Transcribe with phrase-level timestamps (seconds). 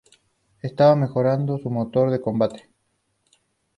[0.63, 2.67] Estaba mejorando su motor de combate.